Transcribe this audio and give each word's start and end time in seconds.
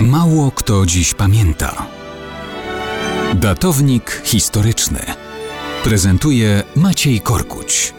Mało 0.00 0.50
kto 0.50 0.86
dziś 0.86 1.14
pamięta. 1.14 1.86
Datownik 3.34 4.22
historyczny 4.24 4.98
prezentuje 5.84 6.62
Maciej 6.76 7.20
Korkuć. 7.20 7.94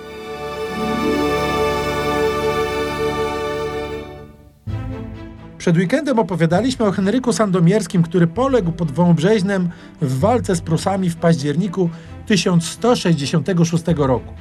Przed 5.57 5.77
weekendem 5.77 6.19
opowiadaliśmy 6.19 6.85
o 6.85 6.91
Henryku 6.91 7.33
Sandomierskim, 7.33 8.03
który 8.03 8.27
poległ 8.27 8.71
pod 8.71 8.91
Wąbrzeźnem 8.91 9.69
w 10.01 10.19
walce 10.19 10.55
z 10.55 10.61
Prusami 10.61 11.09
w 11.09 11.15
październiku 11.15 11.89
1166 12.25 13.83
roku. 13.97 14.33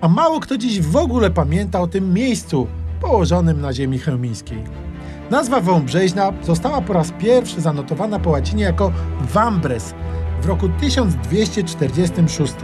A 0.00 0.08
mało 0.08 0.40
kto 0.40 0.58
dziś 0.58 0.80
w 0.80 0.96
ogóle 0.96 1.30
pamięta 1.30 1.80
o 1.80 1.86
tym 1.86 2.14
miejscu 2.14 2.66
położonym 3.00 3.60
na 3.60 3.72
ziemi 3.72 3.98
chełmińskiej. 3.98 4.89
Nazwa 5.30 5.60
Wąbrzeźna 5.60 6.32
została 6.42 6.80
po 6.80 6.92
raz 6.92 7.12
pierwszy 7.18 7.60
zanotowana 7.60 8.18
po 8.18 8.30
łacinie 8.30 8.64
jako 8.64 8.92
Wambres 9.20 9.94
w 10.42 10.46
roku 10.46 10.68
1246. 10.80 12.54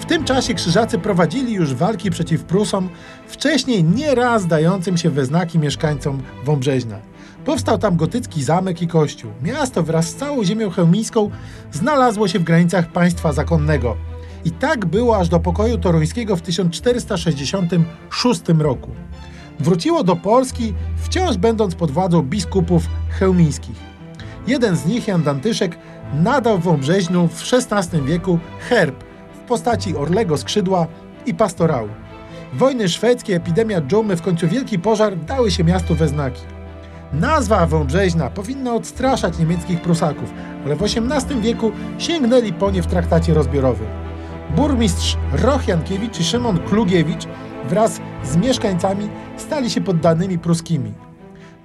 W 0.00 0.04
tym 0.04 0.24
czasie 0.24 0.54
krzyżacy 0.54 0.98
prowadzili 0.98 1.52
już 1.52 1.74
walki 1.74 2.10
przeciw 2.10 2.44
Prusom, 2.44 2.88
wcześniej 3.26 3.84
nieraz 3.84 4.46
dającym 4.46 4.96
się 4.96 5.10
we 5.10 5.24
znaki 5.24 5.58
mieszkańcom 5.58 6.22
Wąbrzeźna. 6.44 6.98
Powstał 7.44 7.78
tam 7.78 7.96
gotycki 7.96 8.44
zamek 8.44 8.82
i 8.82 8.88
kościół. 8.88 9.30
Miasto 9.42 9.82
wraz 9.82 10.08
z 10.08 10.14
całą 10.14 10.44
ziemią 10.44 10.70
chełmińską 10.70 11.30
znalazło 11.72 12.28
się 12.28 12.38
w 12.38 12.44
granicach 12.44 12.92
państwa 12.92 13.32
zakonnego. 13.32 13.96
I 14.44 14.50
tak 14.50 14.86
było 14.86 15.16
aż 15.16 15.28
do 15.28 15.40
pokoju 15.40 15.78
toruńskiego 15.78 16.36
w 16.36 16.42
1466 16.42 18.42
roku. 18.58 18.90
Wróciło 19.60 20.04
do 20.04 20.16
Polski, 20.16 20.74
wciąż 20.96 21.36
będąc 21.36 21.74
pod 21.74 21.90
władzą 21.90 22.22
biskupów 22.22 22.82
chełmińskich. 23.18 23.76
Jeden 24.46 24.76
z 24.76 24.86
nich, 24.86 25.08
Jan 25.08 25.22
Dantyszek, 25.22 25.78
nadał 26.14 26.58
Wąbrzeźnu 26.58 27.28
w 27.28 27.42
XVI 27.52 28.00
wieku 28.02 28.38
herb 28.68 29.04
w 29.34 29.38
postaci 29.38 29.96
orlego 29.96 30.38
skrzydła 30.38 30.86
i 31.26 31.34
pastorału. 31.34 31.88
Wojny 32.54 32.88
szwedzkie, 32.88 33.36
epidemia 33.36 33.80
dżumy, 33.80 34.16
w 34.16 34.22
końcu 34.22 34.48
wielki 34.48 34.78
pożar 34.78 35.16
dały 35.16 35.50
się 35.50 35.64
miastu 35.64 35.94
we 35.94 36.08
znaki. 36.08 36.42
Nazwa 37.12 37.66
Wąbrzeźna 37.66 38.30
powinna 38.30 38.74
odstraszać 38.74 39.38
niemieckich 39.38 39.80
Prusaków, 39.80 40.32
ale 40.64 40.76
w 40.76 40.82
XVIII 40.82 41.40
wieku 41.40 41.72
sięgnęli 41.98 42.52
po 42.52 42.70
nie 42.70 42.82
w 42.82 42.86
traktacie 42.86 43.34
rozbiorowym. 43.34 43.86
Burmistrz 44.56 45.16
Roch 45.32 45.68
Jankiewicz 45.68 46.20
i 46.20 46.24
Szymon 46.24 46.58
Klugiewicz 46.58 47.26
wraz 47.68 48.00
z 48.24 48.36
mieszkańcami 48.36 49.08
stali 49.36 49.70
się 49.70 49.80
poddanymi 49.80 50.38
pruskimi. 50.38 50.92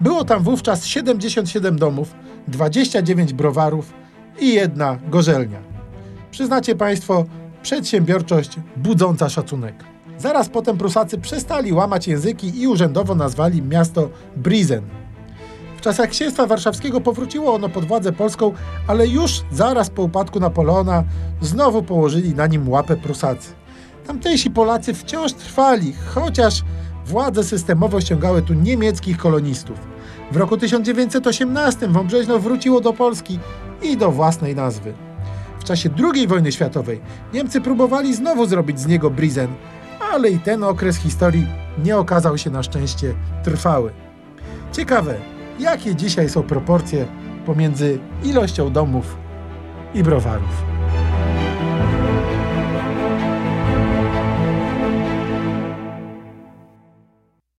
Było 0.01 0.25
tam 0.25 0.43
wówczas 0.43 0.85
77 0.85 1.79
domów, 1.79 2.15
29 2.47 3.33
browarów 3.33 3.93
i 4.39 4.53
jedna 4.53 4.97
gorzelnia. 5.07 5.59
Przyznacie 6.31 6.75
Państwo, 6.75 7.25
przedsiębiorczość 7.61 8.55
budząca 8.77 9.29
szacunek. 9.29 9.83
Zaraz 10.17 10.49
potem 10.49 10.77
Prusacy 10.77 11.17
przestali 11.17 11.73
łamać 11.73 12.07
języki 12.07 12.61
i 12.61 12.67
urzędowo 12.67 13.15
nazwali 13.15 13.61
miasto 13.61 14.09
Brizen. 14.35 14.81
W 15.77 15.81
czasach 15.81 16.09
księstwa 16.09 16.47
warszawskiego 16.47 17.01
powróciło 17.01 17.53
ono 17.53 17.69
pod 17.69 17.85
władzę 17.85 18.11
polską, 18.11 18.53
ale 18.87 19.07
już 19.07 19.41
zaraz 19.51 19.89
po 19.89 20.01
upadku 20.01 20.39
Napoleona 20.39 21.03
znowu 21.41 21.83
położyli 21.83 22.35
na 22.35 22.47
nim 22.47 22.69
łapę 22.69 22.95
Prusacy. 22.95 23.64
Tamtejsi 24.07 24.51
Polacy 24.51 24.93
wciąż 24.93 25.33
trwali, 25.33 25.93
chociaż 26.13 26.61
władze 27.05 27.43
systemowo 27.43 28.01
ściągały 28.01 28.41
tu 28.41 28.53
niemieckich 28.53 29.17
kolonistów. 29.17 29.79
W 30.31 30.37
roku 30.37 30.57
1918 30.57 31.87
Wąbrzeźno 31.87 32.39
wróciło 32.39 32.81
do 32.81 32.93
Polski 32.93 33.39
i 33.81 33.97
do 33.97 34.11
własnej 34.11 34.55
nazwy. 34.55 34.93
W 35.59 35.63
czasie 35.63 35.89
II 36.13 36.27
wojny 36.27 36.51
światowej 36.51 37.01
Niemcy 37.33 37.61
próbowali 37.61 38.15
znowu 38.15 38.45
zrobić 38.45 38.79
z 38.79 38.87
niego 38.87 39.09
Brizen, 39.09 39.47
ale 40.11 40.29
i 40.29 40.39
ten 40.39 40.63
okres 40.63 40.97
historii 40.97 41.47
nie 41.83 41.97
okazał 41.97 42.37
się 42.37 42.49
na 42.49 42.63
szczęście 42.63 43.13
trwały. 43.43 43.91
Ciekawe, 44.71 45.15
jakie 45.59 45.95
dzisiaj 45.95 46.29
są 46.29 46.43
proporcje 46.43 47.05
pomiędzy 47.45 47.99
ilością 48.23 48.71
domów 48.71 49.17
i 49.93 50.03
browarów. 50.03 50.74